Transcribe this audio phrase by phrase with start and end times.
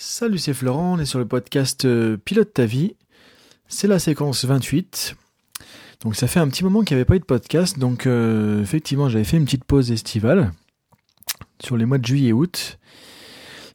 [0.00, 2.94] Salut, c'est Florent, on est sur le podcast euh, Pilote ta vie.
[3.66, 5.16] C'est la séquence 28.
[6.02, 8.62] Donc ça fait un petit moment qu'il n'y avait pas eu de podcast, donc euh,
[8.62, 10.52] effectivement j'avais fait une petite pause estivale
[11.60, 12.78] sur les mois de juillet et août.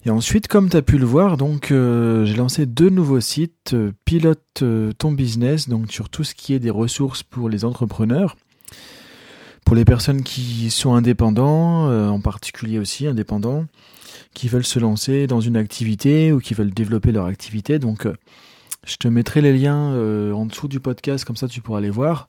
[0.05, 3.75] Et ensuite, comme tu as pu le voir, donc euh, j'ai lancé deux nouveaux sites,
[4.05, 4.63] Pilote
[4.97, 8.37] ton business, donc sur tout ce qui est des ressources pour les entrepreneurs,
[9.65, 13.65] pour les personnes qui sont indépendants, en particulier aussi indépendants
[14.33, 17.79] qui veulent se lancer dans une activité ou qui veulent développer leur activité.
[17.79, 18.15] Donc, euh,
[18.85, 21.89] je te mettrai les liens euh, en dessous du podcast, comme ça tu pourras les
[21.89, 22.27] voir.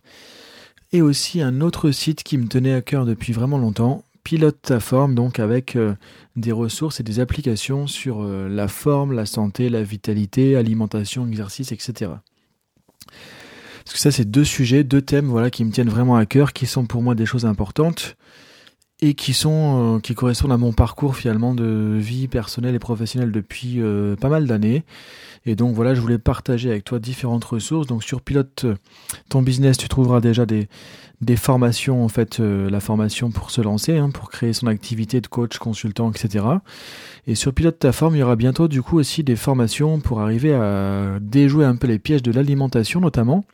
[0.93, 4.81] Et aussi un autre site qui me tenait à cœur depuis vraiment longtemps, Pilote ta
[4.81, 5.95] forme, donc avec euh,
[6.35, 12.13] des ressources et des applications sur la forme, la santé, la vitalité, alimentation, exercice, etc.
[13.85, 16.55] Parce que ça, c'est deux sujets, deux thèmes, voilà, qui me tiennent vraiment à cœur,
[16.55, 18.17] qui sont pour moi des choses importantes
[19.05, 23.33] et qui sont euh, qui correspondent à mon parcours finalement de vie personnelle et professionnelle
[23.33, 24.83] depuis euh, pas mal d'années.
[25.45, 27.87] Et donc voilà, je voulais partager avec toi différentes ressources.
[27.87, 28.77] Donc sur Pilote euh,
[29.29, 30.69] ton business, tu trouveras déjà des,
[31.21, 35.27] des formations, en fait, la formation pour se lancer, hein, pour créer son activité de
[35.27, 36.47] coach, consultant, etc.
[37.27, 40.23] Et sur Pilote ta forme, il y aura bientôt du coup aussi des formations pour
[40.23, 43.45] arriver à déjouer un peu les pièges de l'alimentation notamment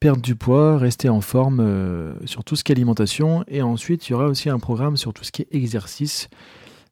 [0.00, 3.44] perdre du poids, rester en forme euh, sur tout ce qui est alimentation.
[3.48, 6.28] Et ensuite, il y aura aussi un programme sur tout ce qui est exercice,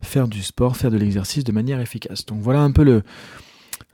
[0.03, 2.27] faire du sport, faire de l'exercice de manière efficace.
[2.27, 3.03] Donc voilà un peu le,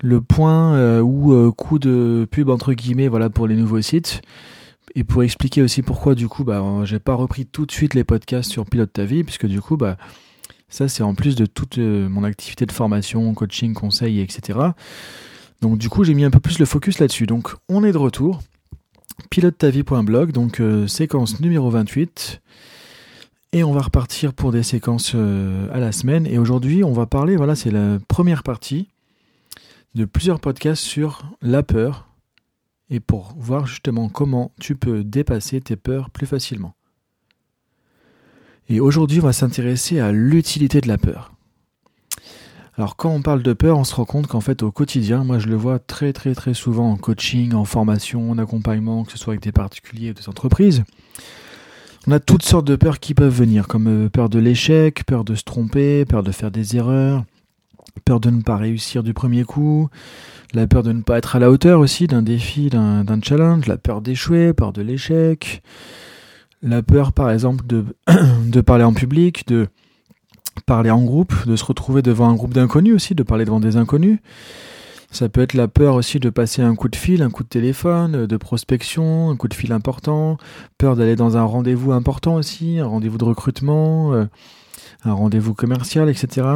[0.01, 4.23] le point euh, ou euh, coup de pub entre guillemets voilà pour les nouveaux sites.
[4.95, 8.05] Et pour expliquer aussi pourquoi du coup bah j'ai pas repris tout de suite les
[8.05, 9.97] podcasts sur Pilote ta vie puisque du coup bah
[10.69, 14.59] ça c'est en plus de toute mon activité de formation, coaching, conseil, etc.
[15.63, 17.27] Donc du coup j'ai mis un peu plus le focus là-dessus.
[17.27, 18.43] Donc on est de retour
[19.31, 22.41] pilote-ta-vie.blog, donc euh, séquence numéro 28.
[23.55, 26.27] Et on va repartir pour des séquences euh, à la semaine.
[26.27, 28.89] Et aujourd'hui, on va parler, voilà, c'est la première partie
[29.95, 32.09] de plusieurs podcasts sur la peur
[32.89, 36.75] et pour voir justement comment tu peux dépasser tes peurs plus facilement.
[38.69, 41.33] Et aujourd'hui, on va s'intéresser à l'utilité de la peur.
[42.79, 45.39] Alors quand on parle de peur, on se rend compte qu'en fait au quotidien, moi
[45.39, 49.19] je le vois très très très souvent en coaching, en formation, en accompagnement, que ce
[49.19, 50.83] soit avec des particuliers ou des entreprises.
[52.07, 55.23] On a toutes sortes de peurs qui peuvent venir, comme euh, peur de l'échec, peur
[55.23, 57.25] de se tromper, peur de faire des erreurs,
[58.05, 59.89] peur de ne pas réussir du premier coup,
[60.55, 63.77] la peur de ne pas être à la hauteur aussi d'un défi, d'un challenge, la
[63.77, 65.63] peur d'échouer, peur de l'échec,
[66.63, 67.85] la peur par exemple de,
[68.47, 69.69] de parler en public, de
[70.67, 73.77] parler en groupe, de se retrouver devant un groupe d'inconnus aussi, de parler devant des
[73.77, 74.19] inconnus.
[75.13, 77.49] Ça peut être la peur aussi de passer un coup de fil, un coup de
[77.49, 80.39] téléphone, de prospection, un coup de fil important,
[80.79, 84.25] peur d'aller dans un rendez-vous important aussi, un rendez-vous de recrutement, euh,
[85.05, 86.47] un rendez-vous commercial, etc.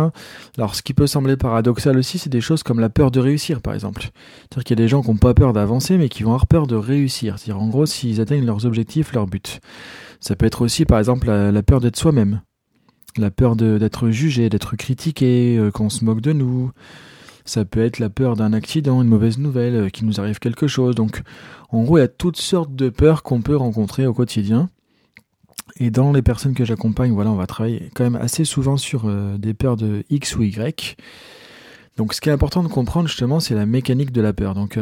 [0.57, 3.61] Alors ce qui peut sembler paradoxal aussi, c'est des choses comme la peur de réussir
[3.61, 4.09] par exemple.
[4.39, 6.47] C'est-à-dire qu'il y a des gens qui n'ont pas peur d'avancer mais qui vont avoir
[6.47, 7.39] peur de réussir.
[7.39, 9.61] C'est-à-dire en gros s'ils atteignent leurs objectifs, leurs buts.
[10.21, 12.41] Ça peut être aussi par exemple la peur d'être soi-même
[13.21, 16.73] la peur d'être jugé, d'être critiqué, euh, qu'on se moque de nous.
[17.45, 20.67] Ça peut être la peur d'un accident, une mauvaise nouvelle, euh, qu'il nous arrive quelque
[20.67, 20.95] chose.
[20.95, 21.23] Donc,
[21.71, 24.69] en gros, il y a toutes sortes de peurs qu'on peut rencontrer au quotidien.
[25.79, 29.05] Et dans les personnes que j'accompagne, voilà, on va travailler quand même assez souvent sur
[29.07, 30.97] euh, des peurs de X ou Y.
[31.97, 34.55] Donc, ce qui est important de comprendre justement, c'est la mécanique de la peur.
[34.55, 34.79] Donc,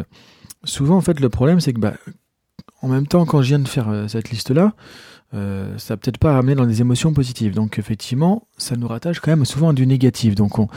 [0.64, 1.94] souvent, en fait, le problème, c'est que, bah,
[2.82, 4.74] en même temps, quand je viens de faire cette liste-là,
[5.34, 7.54] euh, ça peut-être pas ramener dans des émotions positives.
[7.54, 10.34] Donc effectivement, ça nous rattache quand même souvent à du négatif.
[10.34, 10.68] Donc on,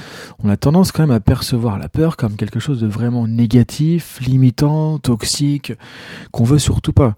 [0.48, 4.98] a tendance quand même à percevoir la peur comme quelque chose de vraiment négatif, limitant,
[4.98, 5.74] toxique,
[6.32, 7.16] qu'on veut surtout pas.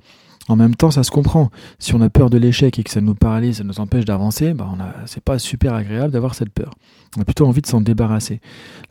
[0.50, 1.52] En même temps, ça se comprend.
[1.78, 4.56] Si on a peur de l'échec et que ça nous paralyse, ça nous empêche d'avancer,
[4.56, 6.74] bah on c'est pas super agréable d'avoir cette peur.
[7.18, 8.42] On a plutôt envie de s'en débarrasser.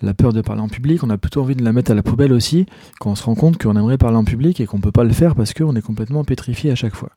[0.00, 2.03] La peur de parler en public, on a plutôt envie de la mettre à la
[2.04, 2.66] poubelle aussi,
[3.00, 5.12] quand on se rend compte qu'on aimerait parler en public et qu'on peut pas le
[5.12, 7.10] faire parce qu'on est complètement pétrifié à chaque fois.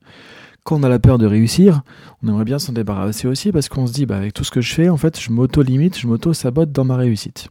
[0.64, 1.82] Quand on a la peur de réussir,
[2.22, 4.60] on aimerait bien s'en débarrasser aussi parce qu'on se dit, bah, avec tout ce que
[4.60, 7.48] je fais, en fait, je m'auto-limite, je m'auto-sabote dans ma réussite.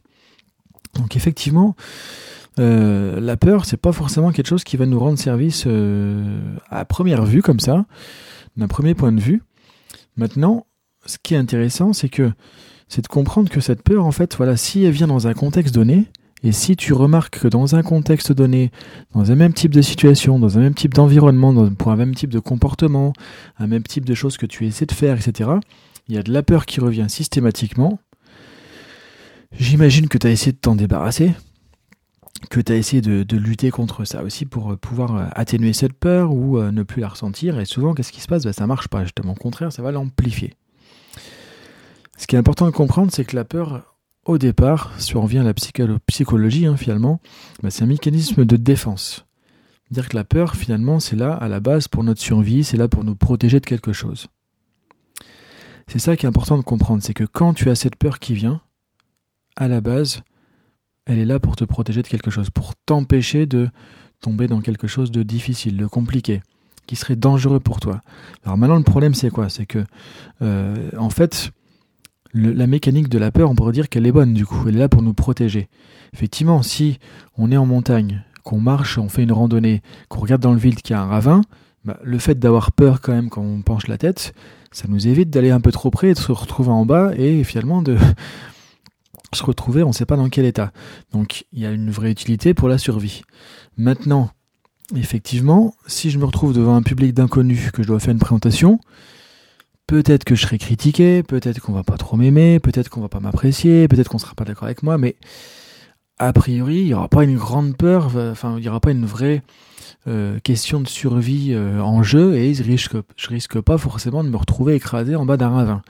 [0.94, 1.76] Donc effectivement,
[2.58, 6.84] euh, la peur, c'est pas forcément quelque chose qui va nous rendre service euh, à
[6.84, 7.86] première vue comme ça,
[8.56, 9.42] d'un premier point de vue.
[10.16, 10.66] Maintenant,
[11.06, 12.30] ce qui est intéressant, c'est que
[12.88, 15.74] c'est de comprendre que cette peur, en fait, voilà, si elle vient dans un contexte
[15.74, 16.08] donné,
[16.44, 18.72] et si tu remarques que dans un contexte donné,
[19.14, 22.30] dans un même type de situation, dans un même type d'environnement, pour un même type
[22.30, 23.12] de comportement,
[23.58, 25.50] un même type de choses que tu essaies de faire, etc.,
[26.08, 28.00] il y a de la peur qui revient systématiquement.
[29.52, 31.32] J'imagine que tu as essayé de t'en débarrasser,
[32.50, 35.92] que tu as essayé de, lutter contre ça aussi pour euh, pouvoir euh, atténuer cette
[35.92, 37.60] peur ou euh, ne plus la ressentir.
[37.60, 38.44] Et souvent, qu'est-ce qui se passe?
[38.44, 39.32] Ben, Ça marche pas, justement.
[39.32, 40.54] Au contraire, ça va l'amplifier.
[42.16, 43.91] Ce qui est important de comprendre, c'est que la peur,
[44.24, 45.54] au départ, si on revient à la
[46.06, 47.20] psychologie hein, finalement,
[47.62, 49.26] bah, c'est un mécanisme de défense.
[49.90, 52.88] Dire que la peur, finalement, c'est là à la base pour notre survie, c'est là
[52.88, 54.28] pour nous protéger de quelque chose.
[55.88, 58.34] C'est ça qui est important de comprendre, c'est que quand tu as cette peur qui
[58.34, 58.62] vient,
[59.56, 60.22] à la base,
[61.04, 63.68] elle est là pour te protéger de quelque chose, pour t'empêcher de
[64.20, 66.42] tomber dans quelque chose de difficile, de compliqué,
[66.86, 68.00] qui serait dangereux pour toi.
[68.44, 69.48] Alors maintenant, le problème, c'est quoi?
[69.48, 69.84] C'est que,
[70.40, 71.50] euh, en fait,
[72.34, 74.80] la mécanique de la peur, on pourrait dire qu'elle est bonne, du coup, elle est
[74.80, 75.68] là pour nous protéger.
[76.14, 76.98] Effectivement, si
[77.36, 80.80] on est en montagne, qu'on marche, on fait une randonnée, qu'on regarde dans le vide
[80.82, 81.42] qu'il y a un ravin,
[81.84, 84.34] bah, le fait d'avoir peur quand même quand on penche la tête,
[84.70, 87.42] ça nous évite d'aller un peu trop près et de se retrouver en bas et
[87.44, 87.96] finalement de
[89.34, 90.72] se retrouver on ne sait pas dans quel état.
[91.12, 93.22] Donc il y a une vraie utilité pour la survie.
[93.76, 94.30] Maintenant,
[94.94, 98.78] effectivement, si je me retrouve devant un public d'inconnus que je dois faire une présentation,
[99.92, 103.20] peut-être que je serai critiqué, peut-être qu'on va pas trop m'aimer, peut-être qu'on va pas
[103.20, 105.16] m'apprécier, peut-être qu'on sera pas d'accord avec moi, mais
[106.18, 109.04] a priori, il n'y aura pas une grande peur, enfin, il n'y aura pas une
[109.04, 109.42] vraie
[110.08, 112.94] euh, question de survie euh, en jeu et je risque,
[113.28, 115.82] risque pas forcément de me retrouver écrasé en bas d'un ravin.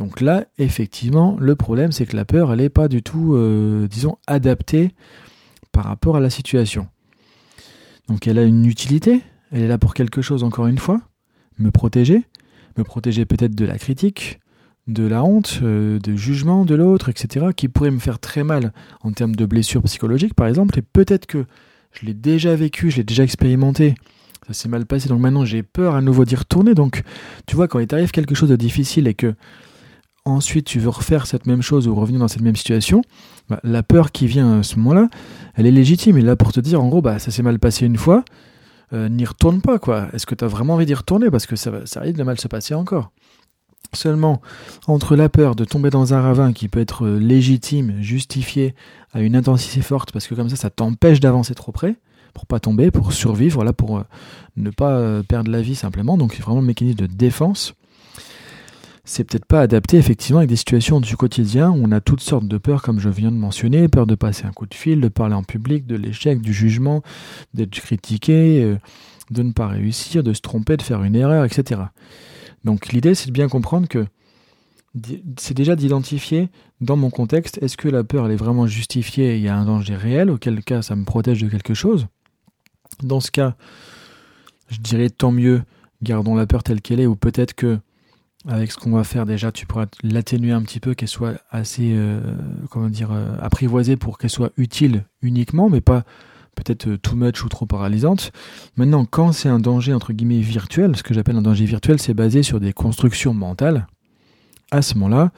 [0.00, 3.86] Donc là, effectivement, le problème, c'est que la peur, elle n'est pas du tout, euh,
[3.86, 4.96] disons, adaptée
[5.70, 6.88] par rapport à la situation.
[8.08, 9.20] Donc elle a une utilité,
[9.52, 11.00] elle est là pour quelque chose, encore une fois,
[11.60, 12.24] me protéger,
[12.78, 14.40] me protéger peut-être de la critique,
[14.86, 18.72] de la honte, euh, de jugement de l'autre, etc., qui pourrait me faire très mal
[19.02, 21.44] en termes de blessures psychologiques, par exemple, et peut-être que
[21.92, 23.94] je l'ai déjà vécu, je l'ai déjà expérimenté,
[24.46, 27.02] ça s'est mal passé, donc maintenant j'ai peur à nouveau d'y retourner, donc
[27.46, 29.34] tu vois, quand il t'arrive quelque chose de difficile et que
[30.24, 33.02] ensuite tu veux refaire cette même chose ou revenir dans cette même situation,
[33.48, 35.08] bah, la peur qui vient à ce moment-là,
[35.54, 37.84] elle est légitime, et là pour te dire, en gros, bah, ça s'est mal passé
[37.84, 38.24] une fois,
[38.92, 40.08] euh, n'y retourne pas, quoi.
[40.12, 41.30] Est-ce que tu as vraiment envie d'y retourner?
[41.30, 43.10] Parce que ça, ça risque de mal se passer encore.
[43.94, 44.42] Seulement,
[44.86, 48.74] entre la peur de tomber dans un ravin qui peut être euh, légitime, justifié
[49.12, 51.96] à une intensité forte, parce que comme ça, ça t'empêche d'avancer trop près,
[52.34, 54.02] pour pas tomber, pour survivre, voilà, pour euh,
[54.56, 56.18] ne pas perdre la vie simplement.
[56.18, 57.74] Donc c'est vraiment le mécanisme de défense.
[59.10, 62.46] C'est peut-être pas adapté effectivement avec des situations du quotidien où on a toutes sortes
[62.46, 65.08] de peurs, comme je viens de mentionner, peur de passer un coup de fil, de
[65.08, 67.02] parler en public, de l'échec, du jugement,
[67.54, 68.76] d'être critiqué,
[69.30, 71.80] de ne pas réussir, de se tromper, de faire une erreur, etc.
[72.64, 74.04] Donc l'idée, c'est de bien comprendre que
[75.38, 76.50] c'est déjà d'identifier
[76.82, 79.64] dans mon contexte, est-ce que la peur elle est vraiment justifiée, il y a un
[79.64, 82.08] danger réel, auquel cas ça me protège de quelque chose.
[83.02, 83.56] Dans ce cas,
[84.68, 85.62] je dirais tant mieux,
[86.02, 87.78] gardons la peur telle qu'elle est, ou peut-être que
[88.46, 91.92] avec ce qu'on va faire déjà, tu pourras l'atténuer un petit peu, qu'elle soit assez,
[91.94, 92.20] euh,
[92.70, 96.04] comment dire, euh, apprivoisée pour qu'elle soit utile uniquement, mais pas
[96.54, 98.32] peut-être euh, too much ou trop paralysante.
[98.76, 102.14] Maintenant, quand c'est un danger entre guillemets virtuel, ce que j'appelle un danger virtuel, c'est
[102.14, 103.86] basé sur des constructions mentales.
[104.70, 105.32] À ce moment-là,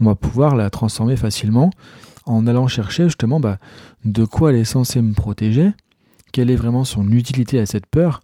[0.00, 1.70] on va pouvoir la transformer facilement
[2.26, 3.58] en allant chercher justement bah,
[4.04, 5.72] de quoi elle est censée me protéger,
[6.32, 8.22] quelle est vraiment son utilité à cette peur,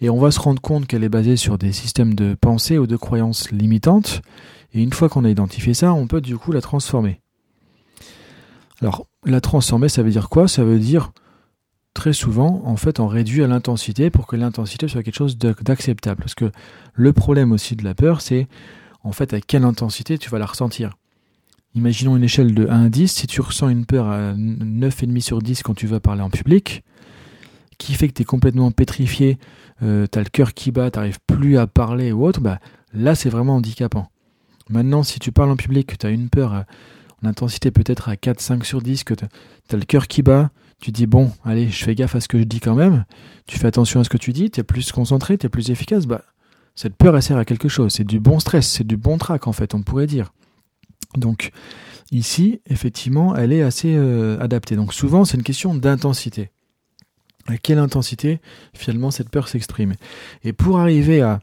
[0.00, 2.86] et on va se rendre compte qu'elle est basée sur des systèmes de pensée ou
[2.86, 4.22] de croyances limitantes,
[4.74, 7.20] et une fois qu'on a identifié ça, on peut du coup la transformer.
[8.80, 10.46] Alors, la transformer, ça veut dire quoi?
[10.46, 11.12] Ça veut dire
[11.94, 16.20] très souvent, en fait, on réduit à l'intensité pour que l'intensité soit quelque chose d'acceptable.
[16.20, 16.52] Parce que
[16.94, 18.46] le problème aussi de la peur, c'est
[19.02, 20.94] en fait à quelle intensité tu vas la ressentir.
[21.74, 25.42] Imaginons une échelle de 1 à 10, si tu ressens une peur à 9,5 sur
[25.42, 26.84] 10 quand tu vas parler en public,
[27.78, 29.38] qui fait que tu es complètement pétrifié,
[29.82, 32.58] euh, tu as le cœur qui bat, tu n'arrives plus à parler ou autre, bah,
[32.92, 34.08] là c'est vraiment handicapant.
[34.68, 36.64] Maintenant, si tu parles en public, que tu as une peur
[37.22, 40.92] en intensité peut-être à 4-5 sur 10, que tu as le cœur qui bat, tu
[40.92, 43.04] dis bon, allez, je fais gaffe à ce que je dis quand même,
[43.46, 45.70] tu fais attention à ce que tu dis, tu es plus concentré, tu es plus
[45.70, 46.22] efficace, bah
[46.74, 49.48] cette peur elle sert à quelque chose, c'est du bon stress, c'est du bon trac
[49.48, 50.32] en fait, on pourrait dire.
[51.16, 51.50] Donc
[52.12, 54.76] ici, effectivement, elle est assez euh, adaptée.
[54.76, 56.50] Donc souvent, c'est une question d'intensité.
[57.48, 58.40] À quelle intensité
[58.74, 59.94] finalement cette peur s'exprime.
[60.44, 61.40] Et pour arriver à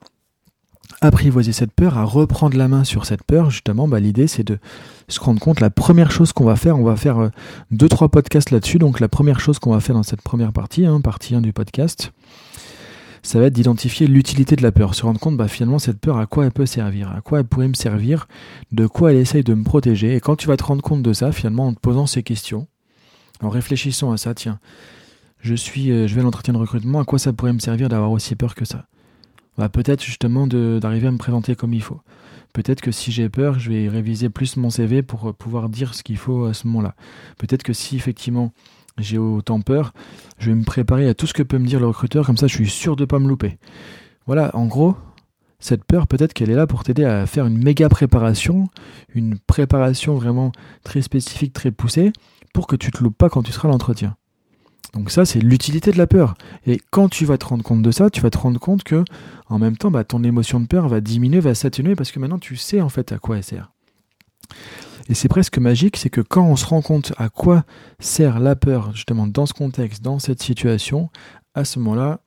[1.01, 4.59] apprivoiser cette peur, à reprendre la main sur cette peur, justement, bah, l'idée c'est de
[5.07, 7.29] se rendre compte, la première chose qu'on va faire, on va faire euh,
[7.71, 10.85] deux, trois podcasts là-dessus, donc la première chose qu'on va faire dans cette première partie,
[10.85, 12.12] hein, partie 1 du podcast,
[13.24, 16.17] ça va être d'identifier l'utilité de la peur, se rendre compte bah, finalement cette peur
[16.17, 18.27] à quoi elle peut servir, à quoi elle pourrait me servir,
[18.71, 21.13] de quoi elle essaye de me protéger, et quand tu vas te rendre compte de
[21.13, 22.67] ça, finalement en te posant ces questions,
[23.41, 24.59] en réfléchissant à ça, tiens,
[25.46, 27.88] je suis, euh, je vais à l'entretien de recrutement, à quoi ça pourrait me servir
[27.88, 28.88] d'avoir aussi peur que ça?
[29.60, 32.02] Bah, peut-être justement d'arriver à me présenter comme il faut.
[32.52, 35.94] Peut-être que si j'ai peur, je vais réviser plus mon CV pour euh, pouvoir dire
[35.94, 36.96] ce qu'il faut à ce moment-là.
[37.38, 38.54] Peut-être que si effectivement
[38.98, 39.94] j'ai autant peur,
[40.40, 42.48] je vais me préparer à tout ce que peut me dire le recruteur, comme ça
[42.48, 43.60] je suis sûr de ne pas me louper.
[44.25, 44.96] Voilà, en gros,
[45.60, 48.68] cette peur, peut-être qu'elle est là pour t'aider à faire une méga préparation,
[49.14, 50.52] une préparation vraiment
[50.84, 52.14] très spécifique, très poussée,
[52.52, 54.16] pour que tu te loupes pas quand tu seras à l'entretien.
[54.96, 56.36] Donc ça, c'est l'utilité de la peur.
[56.66, 59.04] Et quand tu vas te rendre compte de ça, tu vas te rendre compte que,
[59.48, 62.40] en même temps, bah, ton émotion de peur va diminuer, va s'atténuer, parce que maintenant
[62.40, 63.72] tu sais en fait à quoi elle sert.
[65.10, 67.66] Et c'est presque magique, c'est que quand on se rend compte à quoi
[68.00, 71.10] sert la peur, justement, dans ce contexte, dans cette situation,
[71.54, 72.22] à ce moment-là,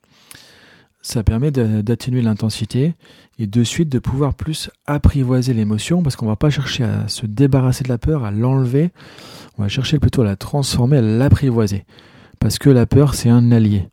[1.01, 2.95] ça permet d'atténuer l'intensité
[3.39, 7.25] et de suite de pouvoir plus apprivoiser l'émotion parce qu'on va pas chercher à se
[7.25, 8.91] débarrasser de la peur, à l'enlever,
[9.57, 11.85] on va chercher plutôt à la transformer, à l'apprivoiser.
[12.41, 13.89] Parce que la peur, c'est un allié.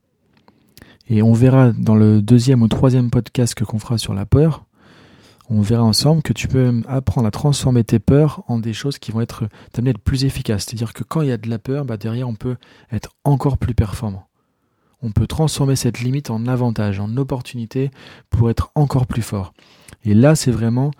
[1.07, 4.65] Et on verra dans le deuxième ou troisième podcast qu'on fera sur la peur,
[5.49, 9.11] on verra ensemble que tu peux apprendre à transformer tes peurs en des choses qui
[9.11, 10.65] vont être t'amener à être plus efficaces.
[10.65, 12.55] C'est-à-dire que quand il y a de la peur, bah derrière on peut
[12.91, 14.27] être encore plus performant.
[15.03, 17.91] On peut transformer cette limite en avantage, en opportunité
[18.31, 19.53] pour être encore plus fort.
[20.03, 20.91] Et là, c'est vraiment,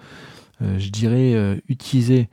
[0.62, 2.30] euh, je dirais, euh, utiliser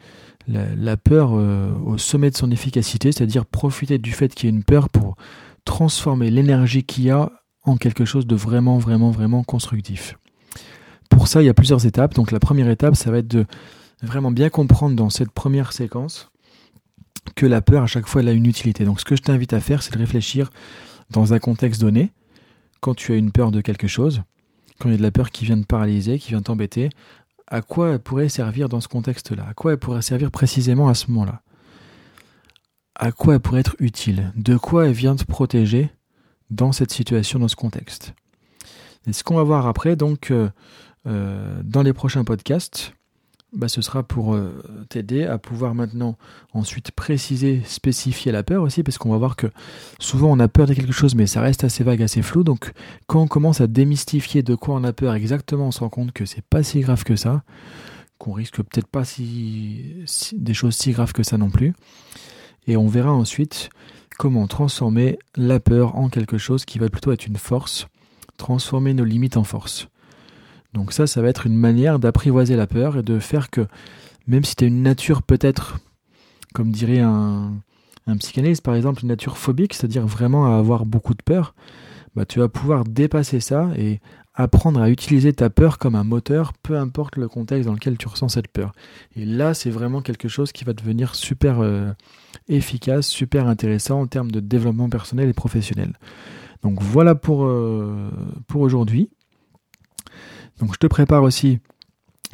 [0.48, 4.56] la, peur euh, au sommet de son efficacité, c'est-à-dire profiter du fait qu'il y ait
[4.56, 5.16] une peur pour
[5.64, 7.30] transformer l'énergie qu'il y a
[7.64, 10.18] en quelque chose de vraiment, vraiment, vraiment constructif.
[11.10, 12.14] Pour ça, il y a plusieurs étapes.
[12.14, 13.46] Donc la première étape, ça va être de
[14.02, 16.30] vraiment bien comprendre dans cette première séquence
[17.36, 18.84] que la peur, à chaque fois, elle a une utilité.
[18.84, 20.50] Donc ce que je t'invite à faire, c'est de réfléchir
[21.10, 22.10] dans un contexte donné,
[22.80, 24.22] quand tu as une peur de quelque chose,
[24.80, 26.90] quand il y a de la peur qui vient te paralyser, qui vient t'embêter,
[27.52, 29.44] à quoi elle pourrait servir dans ce contexte-là?
[29.46, 31.42] À quoi elle pourrait servir précisément à ce moment-là?
[32.94, 34.32] À quoi elle pourrait être utile?
[34.36, 35.90] De quoi elle vient te protéger
[36.48, 38.14] dans cette situation, dans ce contexte?
[39.06, 40.48] Et ce qu'on va voir après, donc, euh,
[41.06, 42.94] euh, dans les prochains podcasts,
[43.52, 46.16] bah, ce sera pour euh, t'aider à pouvoir maintenant
[46.54, 49.46] ensuite préciser, spécifier la peur aussi, parce qu'on va voir que
[49.98, 52.44] souvent on a peur de quelque chose, mais ça reste assez vague, assez flou.
[52.44, 52.72] Donc
[53.06, 56.12] quand on commence à démystifier de quoi on a peur exactement, on se rend compte
[56.12, 57.42] que c'est pas si grave que ça,
[58.16, 61.74] qu'on risque peut-être pas si, des choses si graves que ça non plus.
[62.66, 63.68] Et on verra ensuite
[64.18, 67.86] comment transformer la peur en quelque chose qui va plutôt être une force,
[68.38, 69.88] transformer nos limites en force.
[70.72, 73.66] Donc ça, ça va être une manière d'apprivoiser la peur et de faire que,
[74.26, 75.78] même si tu as une nature peut-être,
[76.54, 77.52] comme dirait un,
[78.18, 81.54] psychanalyste par exemple, une nature phobique, c'est-à-dire vraiment à avoir beaucoup de peur,
[82.14, 84.00] bah, tu vas pouvoir dépasser ça et
[84.34, 88.08] apprendre à utiliser ta peur comme un moteur, peu importe le contexte dans lequel tu
[88.08, 88.72] ressens cette peur.
[89.14, 91.90] Et là, c'est vraiment quelque chose qui va devenir super euh,
[92.48, 95.92] efficace, super intéressant en termes de développement personnel et professionnel.
[96.62, 98.10] Donc voilà pour, euh,
[98.46, 99.10] pour aujourd'hui.
[100.60, 101.58] Donc je te prépare aussi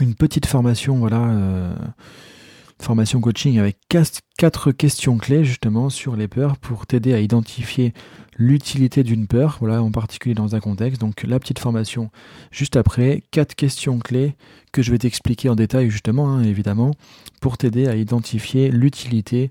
[0.00, 1.75] une petite formation, voilà, euh,
[2.80, 3.78] formation coaching avec
[4.37, 7.92] quatre questions clés justement sur les peurs pour t'aider à identifier
[8.37, 11.00] l'utilité d'une peur, voilà, en particulier dans un contexte.
[11.00, 12.10] Donc la petite formation
[12.52, 14.37] juste après, quatre questions clés
[14.72, 16.92] que je vais t'expliquer en détail justement, hein, évidemment,
[17.40, 19.50] pour t'aider à identifier l'utilité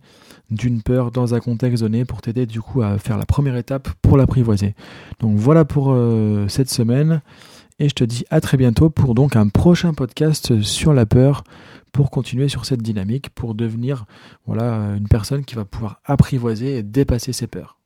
[0.49, 3.89] d'une peur dans un contexte donné, pour t'aider du coup à faire la première étape
[4.01, 4.73] pour l'apprivoiser.
[5.19, 7.21] Donc voilà pour euh, cette semaine.
[7.79, 11.43] Et je te dis à très bientôt pour donc un prochain podcast sur la peur
[11.93, 14.05] pour continuer sur cette dynamique, pour devenir
[14.45, 17.76] voilà une personne qui va pouvoir apprivoiser et dépasser ses peurs.